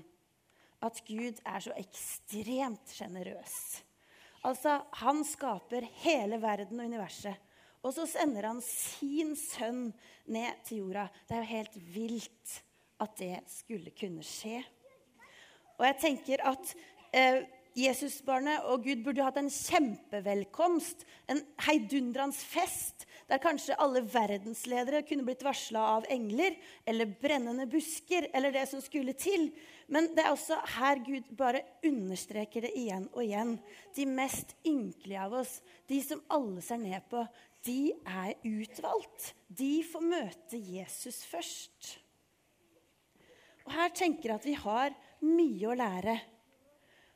at 0.84 1.00
Gud 1.08 1.40
er 1.48 1.64
så 1.64 1.76
ekstremt 1.80 2.92
sjenerøs. 2.96 3.56
Altså, 4.48 4.78
han 5.02 5.24
skaper 5.28 5.88
hele 6.04 6.40
verden 6.40 6.80
og 6.80 6.92
universet. 6.92 7.36
Og 7.84 7.94
så 7.96 8.06
sender 8.08 8.48
han 8.50 8.60
sin 8.64 9.36
sønn 9.40 9.90
ned 10.32 10.64
til 10.68 10.84
jorda. 10.84 11.08
Det 11.28 11.36
er 11.36 11.44
jo 11.44 11.54
helt 11.54 11.78
vilt 11.96 12.56
at 13.00 13.16
det 13.20 13.38
skulle 13.52 13.94
kunne 13.96 14.24
skje. 14.28 14.60
Og 15.80 15.86
jeg 15.88 16.00
tenker 16.02 16.44
at 16.48 16.74
eh, 17.16 17.46
Jesusbarnet 17.80 18.66
og 18.72 18.84
Gud 18.84 19.04
burde 19.06 19.24
hatt 19.24 19.38
en 19.40 19.52
kjempevelkomst, 19.54 21.06
en 21.32 21.42
heidundrende 21.68 22.36
fest, 22.36 23.06
der 23.30 23.42
kanskje 23.42 23.78
alle 23.80 24.02
verdensledere 24.10 25.04
kunne 25.06 25.26
blitt 25.28 25.44
varsla 25.46 25.84
av 25.98 26.08
engler 26.12 26.58
eller 26.90 27.12
brennende 27.22 27.68
busker 27.70 28.28
eller 28.34 28.56
det 28.56 28.66
som 28.72 28.82
skulle 28.82 29.14
til. 29.14 29.52
Men 29.88 30.10
det 30.18 30.26
er 30.26 30.34
også 30.34 30.58
her 30.80 31.04
Gud 31.06 31.30
bare 31.38 31.62
understreker 31.86 32.66
det 32.66 32.74
igjen 32.78 33.06
og 33.14 33.22
igjen. 33.24 33.56
De 33.96 34.08
mest 34.10 34.56
ynkelige 34.66 35.28
av 35.28 35.38
oss, 35.44 35.60
de 35.90 36.02
som 36.06 36.24
alle 36.34 36.66
ser 36.66 36.82
ned 36.82 37.06
på, 37.12 37.24
de 37.68 37.94
er 38.08 38.36
utvalgt. 38.48 39.34
De 39.48 39.80
får 39.86 40.06
møte 40.10 40.58
Jesus 40.58 41.22
først. 41.30 41.96
Og 43.68 43.74
Her 43.76 43.94
tenker 43.94 44.32
jeg 44.32 44.40
at 44.40 44.50
vi 44.50 44.58
har 44.58 44.96
mye 45.22 45.70
å 45.70 45.78
lære. 45.78 46.18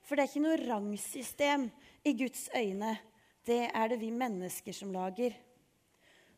For 0.03 0.15
det 0.15 0.25
er 0.25 0.31
ikke 0.31 0.43
noe 0.43 0.61
rangsystem 0.61 1.69
i 2.03 2.13
Guds 2.19 2.49
øyne. 2.55 2.97
Det 3.47 3.65
er 3.69 3.91
det 3.91 3.99
vi 4.01 4.11
mennesker 4.11 4.75
som 4.75 4.91
lager. 4.93 5.35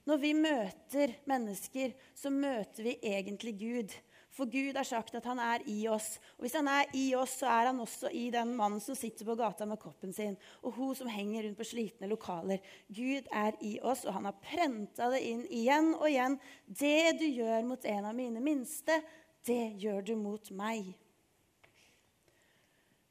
Når 0.06 0.20
vi 0.22 0.34
møter 0.38 1.16
mennesker, 1.26 1.96
så 2.14 2.30
møter 2.30 2.86
vi 2.86 3.00
egentlig 3.02 3.56
Gud. 3.58 3.94
For 4.36 4.50
Gud 4.52 4.76
har 4.76 4.86
sagt 4.86 5.16
at 5.16 5.26
han 5.26 5.40
er 5.40 5.64
i 5.72 5.86
oss. 5.88 6.18
Og 6.36 6.44
hvis 6.44 6.58
han 6.58 6.68
er 6.68 6.92
i 6.98 7.06
oss, 7.18 7.38
så 7.40 7.48
er 7.50 7.70
han 7.72 7.80
også 7.80 8.12
i 8.14 8.28
den 8.34 8.52
mannen 8.58 8.84
som 8.84 8.98
sitter 8.98 9.26
på 9.26 9.38
gata 9.40 9.66
med 9.66 9.80
koppen 9.82 10.14
sin, 10.14 10.36
og 10.62 10.76
hun 10.76 10.92
som 10.98 11.10
henger 11.10 11.48
rundt 11.48 11.58
på 11.58 11.68
slitne 11.70 12.10
lokaler. 12.12 12.60
Gud 12.92 13.32
er 13.32 13.56
i 13.64 13.78
oss, 13.82 14.04
og 14.06 14.18
han 14.18 14.28
har 14.28 14.38
prenta 14.44 15.08
det 15.14 15.24
inn 15.26 15.46
igjen 15.48 15.94
og 15.96 16.10
igjen. 16.10 16.38
Det 16.68 17.16
du 17.22 17.26
gjør 17.30 17.66
mot 17.72 17.90
en 17.96 18.12
av 18.12 18.18
mine 18.18 18.44
minste, 18.44 19.00
det 19.48 19.78
gjør 19.82 20.04
du 20.12 20.16
mot 20.20 20.52
meg. 20.58 20.92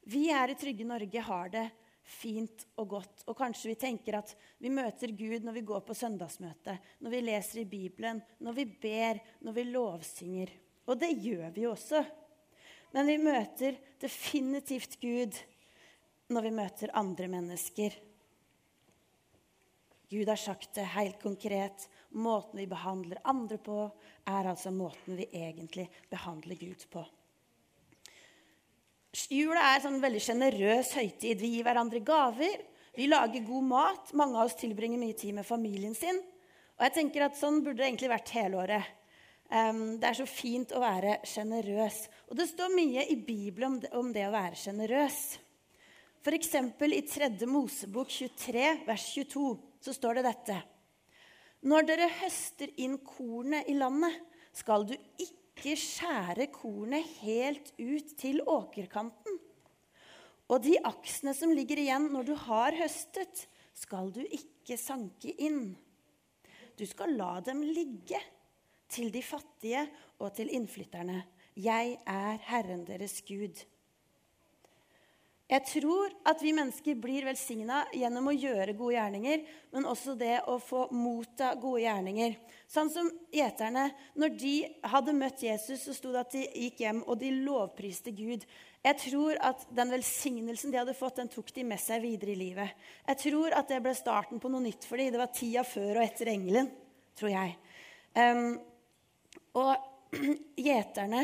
Vi 0.05 0.27
her 0.29 0.53
i 0.53 0.57
trygge 0.59 0.85
Norge 0.85 1.21
har 1.27 1.49
det 1.49 1.65
fint 2.05 2.67
og 2.77 2.89
godt. 2.93 3.23
Og 3.25 3.37
kanskje 3.37 3.71
vi 3.71 3.77
tenker 3.81 4.19
at 4.19 4.35
vi 4.61 4.69
møter 4.73 5.13
Gud 5.17 5.45
når 5.45 5.57
vi 5.57 5.65
går 5.65 5.81
på 5.87 5.97
søndagsmøte, 5.97 6.77
når 7.01 7.13
vi 7.13 7.23
leser 7.25 7.63
i 7.63 7.69
Bibelen, 7.69 8.21
når 8.39 8.59
vi 8.59 8.67
ber, 8.85 9.21
når 9.41 9.57
vi 9.57 9.65
lovsynger. 9.71 10.53
Og 10.85 10.99
det 11.01 11.11
gjør 11.17 11.49
vi 11.55 11.65
jo 11.65 11.73
også. 11.73 12.03
Men 12.93 13.09
vi 13.09 13.17
møter 13.19 13.79
definitivt 13.99 14.99
Gud 15.01 15.37
når 16.29 16.45
vi 16.45 16.53
møter 16.57 16.93
andre 16.97 17.27
mennesker. 17.29 17.97
Gud 20.09 20.29
har 20.29 20.39
sagt 20.39 20.77
det 20.77 20.85
helt 20.93 21.17
konkret. 21.21 21.89
Måten 22.13 22.61
vi 22.61 22.69
behandler 22.69 23.23
andre 23.25 23.57
på, 23.57 23.89
er 24.29 24.51
altså 24.53 24.71
måten 24.71 25.17
vi 25.17 25.25
egentlig 25.33 25.89
behandler 26.13 26.61
Gud 26.61 26.85
på. 26.93 27.03
Jula 29.31 29.61
er 29.61 29.77
en 29.77 29.83
sånn 29.85 30.01
veldig 30.03 30.21
sjenerøs 30.23 30.91
høytid. 30.97 31.39
Vi 31.39 31.53
gir 31.55 31.67
hverandre 31.67 32.01
gaver. 32.03 32.63
Vi 32.95 33.07
lager 33.07 33.45
god 33.47 33.67
mat. 33.69 34.11
Mange 34.17 34.39
av 34.39 34.49
oss 34.49 34.57
tilbringer 34.59 34.99
mye 34.99 35.15
tid 35.17 35.37
med 35.37 35.47
familien 35.47 35.95
sin. 35.95 36.19
Og 36.75 36.83
jeg 36.83 36.95
tenker 36.97 37.23
at 37.27 37.37
Sånn 37.39 37.61
burde 37.63 37.79
det 37.79 37.87
egentlig 37.87 38.11
vært 38.11 38.33
hele 38.35 38.59
året. 38.59 38.91
Um, 39.45 39.97
det 40.01 40.09
er 40.09 40.17
så 40.17 40.25
fint 40.27 40.73
å 40.75 40.81
være 40.83 41.19
sjenerøs. 41.27 42.01
Og 42.31 42.39
det 42.39 42.49
står 42.49 42.75
mye 42.75 43.05
i 43.13 43.15
Bibelen 43.15 43.75
om 43.75 43.79
det, 43.79 43.91
om 43.95 44.11
det 44.11 44.25
å 44.27 44.33
være 44.35 44.59
sjenerøs. 44.59 45.21
F.eks. 46.25 46.55
i 46.57 47.01
3. 47.05 47.31
Mosebok 47.47 48.09
23, 48.09 48.67
vers 48.87 49.07
22, 49.13 49.47
så 49.85 49.93
står 49.93 50.19
det 50.19 50.25
dette. 50.25 50.59
Når 51.69 51.87
dere 51.87 52.09
høster 52.19 52.73
inn 52.81 52.97
kornet 53.05 53.69
i 53.69 53.77
landet, 53.77 54.17
skal 54.55 54.87
du 54.89 54.95
ikke 54.97 55.44
skjære 55.73 56.45
kornet 56.53 57.07
helt 57.23 57.71
ut 57.81 58.13
til 58.19 58.43
åkerkanten. 58.45 59.39
Og 60.53 60.61
de 60.61 60.75
aksene 60.85 61.33
som 61.33 61.49
ligger 61.57 61.81
igjen 61.81 62.05
når 62.13 62.27
du 62.27 62.35
har 62.45 62.77
høstet, 62.77 63.47
skal 63.73 64.11
du 64.13 64.21
ikke 64.23 64.77
sanke 64.77 65.33
inn. 65.41 65.73
Du 66.77 66.85
skal 66.85 67.15
la 67.17 67.39
dem 67.43 67.63
ligge 67.65 68.19
til 68.91 69.09
de 69.11 69.23
fattige 69.25 69.87
og 70.21 70.35
til 70.37 70.51
innflytterne. 70.53 71.23
Jeg 71.55 71.97
er 72.05 72.37
Herren 72.45 72.85
deres 72.87 73.21
Gud. 73.25 73.63
Jeg 75.45 75.61
tror 75.69 76.13
at 76.25 76.39
vi 76.41 76.55
mennesker 76.57 76.95
blir 76.97 77.27
velsigna 77.27 77.83
gjennom 77.93 78.31
å 78.31 78.33
gjøre 78.33 78.73
gode 78.73 78.95
gjerninger, 78.95 79.43
men 79.75 79.85
også 79.85 80.15
det 80.17 80.39
å 80.49 80.55
få 80.57 80.87
motta 80.89 81.51
gode 81.61 81.83
gjerninger. 81.83 82.33
Sånn 82.65 82.89
som 82.89 83.11
gjeterne. 83.29 83.91
Når 84.17 84.33
de 84.41 84.53
hadde 84.89 85.13
møtt 85.13 85.43
Jesus, 85.45 85.83
så 85.85 85.93
sto 85.93 86.15
det 86.15 86.23
at 86.23 86.33
de 86.33 86.47
gikk 86.47 86.81
hjem 86.81 87.03
og 87.05 87.19
de 87.21 87.29
lovpriste 87.45 88.15
Gud. 88.17 88.47
Jeg 88.85 88.99
tror 89.03 89.37
at 89.45 89.67
den 89.77 89.93
velsignelsen 89.93 90.73
de 90.73 90.81
hadde 90.81 90.97
fått, 90.97 91.21
den 91.21 91.29
tok 91.29 91.53
de 91.53 91.67
med 91.69 91.81
seg 91.83 92.01
videre 92.01 92.33
i 92.33 92.41
livet. 92.41 92.89
Jeg 93.05 93.21
tror 93.27 93.53
at 93.61 93.69
det 93.69 93.83
ble 93.85 93.93
starten 93.97 94.41
på 94.41 94.49
noe 94.49 94.65
nytt 94.65 94.89
for 94.89 94.97
dem. 94.97 95.13
Det 95.13 95.21
var 95.21 95.33
tida 95.33 95.65
før 95.65 95.99
og 95.99 96.07
etter 96.07 96.33
engelen, 96.33 96.73
tror 97.13 97.35
jeg. 97.35 97.55
Um, 98.17 98.57
og 99.61 100.17
gjeterne 100.67 101.21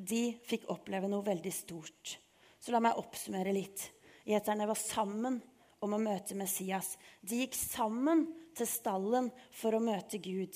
de 0.00 0.24
fikk 0.48 0.70
oppleve 0.72 1.12
noe 1.12 1.28
veldig 1.28 1.52
stort. 1.52 2.16
Så 2.62 2.70
la 2.70 2.78
meg 2.82 2.98
oppsummere 3.00 3.54
litt. 3.54 3.88
Gjeterne 4.22 4.68
var 4.70 4.78
sammen 4.78 5.40
om 5.82 5.96
å 5.96 5.98
møte 5.98 6.36
Messias. 6.38 6.94
De 7.18 7.40
gikk 7.42 7.56
sammen 7.58 8.28
til 8.54 8.68
stallen 8.70 9.32
for 9.50 9.74
å 9.74 9.82
møte 9.82 10.20
Gud. 10.22 10.54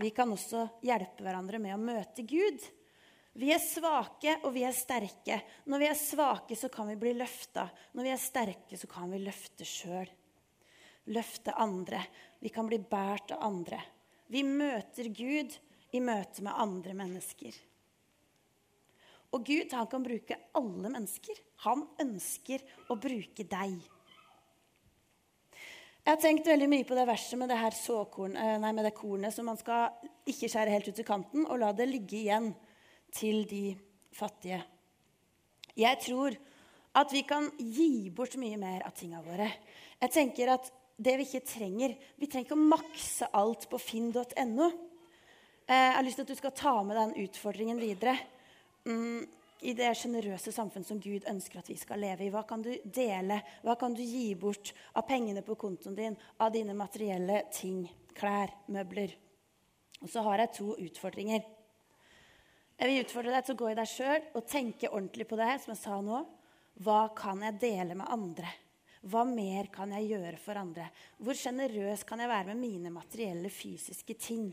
Vi 0.00 0.10
kan 0.16 0.32
også 0.32 0.64
hjelpe 0.84 1.24
hverandre 1.24 1.60
med 1.60 1.76
å 1.76 1.80
møte 1.80 2.24
Gud. 2.24 2.64
Vi 3.36 3.50
er 3.52 3.60
svake, 3.60 4.38
og 4.48 4.54
vi 4.54 4.64
er 4.64 4.72
sterke. 4.72 5.42
Når 5.68 5.82
vi 5.82 5.88
er 5.90 5.98
svake, 6.00 6.56
så 6.56 6.72
kan 6.72 6.88
vi 6.88 6.96
bli 7.00 7.12
løfta. 7.16 7.66
Når 7.92 8.08
vi 8.08 8.12
er 8.14 8.20
sterke, 8.20 8.80
så 8.80 8.88
kan 8.88 9.12
vi 9.12 9.20
løfte 9.20 9.68
sjøl. 9.68 10.08
Løfte 11.12 11.52
andre. 11.52 12.00
Vi 12.40 12.52
kan 12.52 12.68
bli 12.68 12.80
båret 12.80 13.36
av 13.36 13.44
andre. 13.44 13.82
Vi 14.32 14.40
møter 14.40 15.12
Gud 15.12 15.52
i 15.92 16.00
møte 16.00 16.44
med 16.44 16.56
andre 16.64 16.96
mennesker. 16.96 17.56
Og 19.36 19.44
Gud 19.44 19.74
han 19.76 19.88
kan 19.92 20.04
bruke 20.04 20.38
alle 20.56 20.88
mennesker. 20.88 21.36
Han 21.66 21.84
ønsker 22.00 22.64
å 22.88 22.96
bruke 22.96 23.44
deg. 23.44 23.76
Jeg 26.06 26.14
har 26.14 26.20
tenkt 26.22 26.46
veldig 26.46 26.68
mye 26.70 26.86
på 26.86 26.94
det 26.96 27.04
verset 27.08 27.34
med 27.36 27.50
det, 27.50 27.58
her 27.58 27.74
såkorn, 27.74 28.36
eh, 28.38 28.56
nei, 28.62 28.70
med 28.72 28.86
det 28.86 28.94
kornet 28.94 29.34
som 29.34 29.48
man 29.50 29.58
skal 29.58 29.90
ikke 30.24 30.48
skjære 30.48 30.70
helt 30.70 30.88
ut 30.88 30.94
til 30.94 31.04
kanten, 31.08 31.46
og 31.50 31.58
la 31.58 31.72
det 31.74 31.88
ligge 31.90 32.20
igjen 32.20 32.52
til 33.10 33.42
de 33.50 33.74
fattige. 34.14 34.60
Jeg 35.76 35.98
tror 36.06 36.36
at 36.96 37.12
vi 37.12 37.24
kan 37.26 37.50
gi 37.58 38.08
bort 38.14 38.38
mye 38.38 38.56
mer 38.56 38.86
av 38.86 38.94
tinga 38.94 39.18
våre. 39.20 39.50
Jeg 40.00 40.14
tenker 40.14 40.54
at 40.54 40.70
det 40.96 41.16
vi 41.18 41.26
ikke 41.26 41.44
trenger. 41.44 41.96
Vi 42.16 42.28
trenger 42.30 42.46
ikke 42.46 42.56
å 42.56 42.70
makse 42.70 43.28
alt 43.36 43.66
på 43.68 43.80
finn.no. 43.82 44.70
Eh, 45.66 45.74
jeg 45.74 45.96
har 45.98 46.06
lyst 46.06 46.22
til 46.22 46.24
at 46.24 46.32
du 46.32 46.38
skal 46.38 46.54
ta 46.56 46.82
med 46.86 46.96
den 46.96 47.26
utfordringen 47.26 47.82
videre. 47.82 48.16
I 48.86 49.72
det 49.74 49.88
sjenerøse 49.98 50.52
samfunn 50.54 50.84
som 50.86 51.00
Gud 51.02 51.24
ønsker 51.26 51.58
at 51.58 51.68
vi 51.70 51.78
skal 51.80 51.98
leve 51.98 52.26
i. 52.26 52.30
Hva 52.30 52.44
kan 52.46 52.62
du 52.62 52.70
dele? 52.84 53.40
Hva 53.64 53.74
kan 53.80 53.94
du 53.96 54.02
gi 54.04 54.34
bort 54.38 54.70
av 54.94 55.06
pengene 55.08 55.42
på 55.42 55.56
kontoen 55.58 55.96
din? 55.96 56.16
Av 56.38 56.52
dine 56.54 56.76
materielle 56.76 57.40
ting? 57.54 57.86
Klær, 58.16 58.52
møbler? 58.70 59.14
Og 60.04 60.10
så 60.12 60.22
har 60.26 60.44
jeg 60.44 60.54
to 60.58 60.74
utfordringer. 60.76 61.42
Jeg 62.76 62.90
vil 62.90 63.02
utfordre 63.02 63.32
deg 63.32 63.46
til 63.46 63.56
å 63.56 63.60
gå 63.62 63.70
i 63.72 63.78
deg 63.78 63.88
sjøl 63.88 64.28
og 64.36 64.46
tenke 64.50 64.92
ordentlig 64.92 65.26
på 65.26 65.38
det 65.40 65.48
som 65.62 65.72
jeg 65.72 65.80
sa 65.80 65.98
nå. 66.04 66.20
Hva 66.84 67.00
kan 67.16 67.40
jeg 67.42 67.58
dele 67.62 67.96
med 67.96 68.12
andre? 68.12 68.52
Hva 69.06 69.24
mer 69.26 69.70
kan 69.72 69.94
jeg 69.96 70.12
gjøre 70.12 70.36
for 70.42 70.60
andre? 70.60 70.90
Hvor 71.16 71.38
sjenerøs 71.38 72.04
kan 72.06 72.20
jeg 72.20 72.30
være 72.30 72.52
med 72.52 72.60
mine 72.60 72.92
materielle, 72.92 73.48
fysiske 73.50 74.18
ting? 74.20 74.46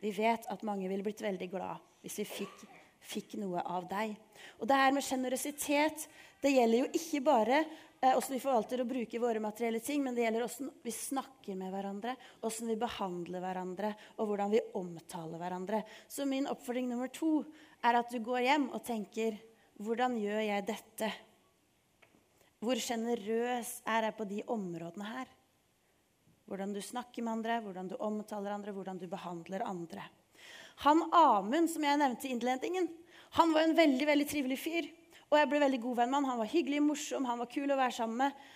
Vi 0.00 0.14
vet 0.16 0.48
at 0.48 0.64
mange 0.64 0.88
ville 0.88 1.04
blitt 1.04 1.20
veldig 1.20 1.50
glad 1.52 1.89
hvis 2.00 2.18
vi 2.22 2.26
fikk, 2.28 2.64
fikk 3.00 3.36
noe 3.40 3.62
av 3.64 3.86
deg. 3.90 4.16
Og 4.60 4.68
det 4.68 4.80
her 4.80 4.92
med 4.96 5.04
sjenerøsitet 5.04 6.08
det 6.40 6.54
gjelder 6.54 6.84
jo 6.84 6.90
ikke 6.96 7.20
bare 7.24 7.56
eh, 7.60 8.12
hvordan 8.14 8.32
vi 8.32 8.40
forvalter 8.40 8.82
og 8.82 8.88
bruker 8.88 9.20
våre 9.20 9.42
materielle 9.44 9.82
ting, 9.84 10.00
men 10.04 10.16
det 10.16 10.24
gjelder 10.24 10.46
hvordan 10.46 10.70
vi 10.86 10.94
snakker 10.96 11.58
med 11.60 11.74
hverandre, 11.74 12.14
hvordan 12.40 12.70
vi 12.72 12.76
behandler 12.80 13.44
hverandre, 13.44 13.90
og 14.16 14.30
hvordan 14.30 14.54
vi 14.54 14.62
omtaler 14.80 15.42
hverandre. 15.42 15.82
Så 16.08 16.24
min 16.28 16.48
oppfordring 16.48 16.88
nummer 16.88 17.12
to 17.12 17.42
er 17.84 18.00
at 18.00 18.12
du 18.12 18.20
går 18.24 18.46
hjem 18.46 18.70
og 18.72 18.84
tenker 18.88 19.36
hvordan 19.80 20.16
gjør 20.20 20.42
jeg 20.44 20.64
dette? 20.68 21.10
Hvor 22.60 22.76
sjenerøs 22.76 23.78
er 23.88 24.08
jeg 24.08 24.16
på 24.18 24.26
de 24.28 24.42
områdene 24.52 25.06
her? 25.08 25.28
Hvordan 26.48 26.74
du 26.74 26.80
snakker 26.84 27.24
med 27.24 27.38
andre, 27.38 27.60
hvordan 27.64 27.88
du 27.88 27.94
omtaler 28.00 28.52
andre, 28.52 28.74
hvordan 28.76 28.98
du 29.00 29.06
behandler 29.08 29.64
andre. 29.64 30.04
Han 30.84 31.02
Amund, 31.12 31.70
som 31.70 31.84
jeg 31.84 32.00
nevnte 32.00 32.28
i 32.28 32.32
innledningen, 32.34 32.88
han 33.36 33.52
var 33.54 33.66
en 33.66 33.76
veldig 33.78 34.06
veldig 34.08 34.26
trivelig 34.30 34.58
fyr. 34.58 34.88
Og 35.30 35.38
jeg 35.38 35.48
ble 35.50 35.60
veldig 35.62 35.78
god 35.84 36.00
venn 36.00 36.10
med 36.10 36.18
han. 36.18 36.30
Han 36.32 36.40
var 36.40 36.50
hyggelig, 36.50 36.80
morsom, 36.82 37.28
han 37.28 37.38
var 37.38 37.50
kul 37.52 37.70
å 37.70 37.78
være 37.78 37.94
sammen 37.94 38.24
med. 38.24 38.48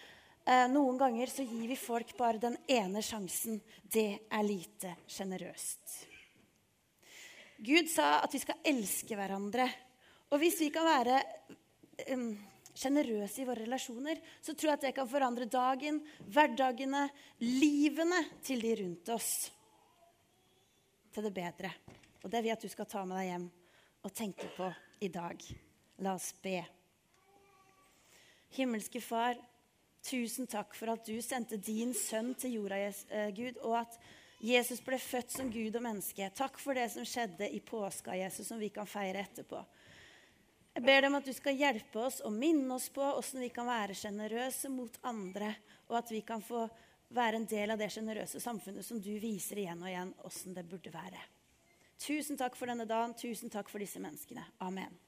Eh, 0.44 0.64
noen 0.72 0.98
ganger 1.00 1.30
så 1.30 1.44
gir 1.46 1.68
vi 1.70 1.76
folk 1.78 2.10
bare 2.18 2.42
den 2.42 2.56
ene 2.68 3.02
sjansen. 3.04 3.60
Det 3.82 4.26
er 4.26 4.44
lite 4.44 4.96
sjenerøst. 5.06 6.00
Gud 7.64 7.88
sa 7.88 8.18
at 8.24 8.34
vi 8.34 8.42
skal 8.42 8.66
elske 8.66 9.16
hverandre. 9.16 9.68
Og 10.34 10.40
hvis 10.42 10.58
vi 10.64 10.72
kan 10.74 10.88
være 10.88 11.20
sjenerøse 12.74 13.44
i 13.44 13.46
våre 13.46 13.62
relasjoner, 13.62 14.18
så 14.42 14.52
tror 14.52 14.72
jeg 14.72 14.80
at 14.80 14.86
det 14.88 14.94
kan 14.96 15.08
forandre 15.08 15.46
dagen, 15.46 16.00
hverdagene, 16.26 17.06
livene 17.44 18.24
til 18.42 18.64
de 18.64 18.74
rundt 18.82 19.12
oss 19.14 19.30
til 21.14 21.28
det 21.28 21.34
bedre. 21.36 21.70
Og 22.24 22.32
det 22.32 22.40
vil 22.40 22.50
jeg 22.50 22.56
at 22.56 22.64
du 22.64 22.72
skal 22.72 22.88
ta 22.88 23.04
med 23.04 23.18
deg 23.20 23.28
hjem 23.28 23.44
og 24.04 24.12
tenke 24.16 24.48
på 24.56 24.70
i 25.04 25.10
dag. 25.12 25.44
La 26.00 26.14
oss 26.16 26.30
be. 26.42 26.62
Himmelske 28.56 29.02
Far, 29.04 29.36
tusen 30.04 30.48
takk 30.48 30.72
for 30.78 30.94
at 30.94 31.04
du 31.04 31.18
sendte 31.22 31.58
din 31.60 31.92
sønn 31.96 32.32
til 32.38 32.56
jorda, 32.56 32.78
eh, 33.10 33.28
Gud, 33.36 33.58
og 33.66 33.82
at 33.82 33.98
Jesus 34.44 34.80
ble 34.84 34.98
født 35.00 35.36
som 35.36 35.50
Gud 35.52 35.76
og 35.76 35.84
menneske. 35.84 36.30
Takk 36.36 36.58
for 36.60 36.76
det 36.76 36.90
som 36.92 37.04
skjedde 37.08 37.48
i 37.48 37.60
påska, 37.60 38.16
Jesus, 38.16 38.48
som 38.48 38.60
vi 38.60 38.68
kan 38.72 38.88
feire 38.88 39.24
etterpå. 39.24 39.60
Jeg 40.74 40.82
ber 40.82 41.00
deg 41.00 41.10
om 41.10 41.20
at 41.20 41.28
du 41.28 41.32
skal 41.36 41.54
hjelpe 41.54 42.00
oss 42.02 42.18
og 42.24 42.34
minne 42.34 42.74
oss 42.74 42.88
på 42.92 43.04
hvordan 43.04 43.44
vi 43.44 43.52
kan 43.54 43.68
være 43.68 43.94
sjenerøse 43.94 44.72
mot 44.72 44.96
andre, 45.06 45.52
og 45.88 46.00
at 46.00 46.10
vi 46.10 46.24
kan 46.26 46.42
få 46.42 46.64
være 47.14 47.38
en 47.38 47.46
del 47.46 47.70
av 47.70 47.78
det 47.78 47.92
sjenerøse 47.94 48.40
samfunnet 48.42 48.84
som 48.86 48.98
du 49.00 49.12
viser 49.22 49.60
igjen 49.62 49.82
og 49.84 49.92
igjen 49.92 50.12
hvordan 50.18 50.58
det 50.58 50.68
burde 50.72 50.92
være. 50.94 51.22
Tusen 51.98 52.36
takk 52.36 52.56
for 52.56 52.66
denne 52.70 52.86
dagen. 52.88 53.14
Tusen 53.14 53.50
takk 53.50 53.70
for 53.70 53.78
disse 53.78 54.00
menneskene. 54.02 54.44
Amen. 54.60 54.98